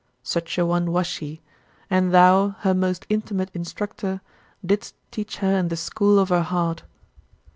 [0.23, 1.41] Such a one was she
[1.87, 4.21] and thou, her most intimate instructor,
[4.65, 6.81] didst teach her in the school of her heart.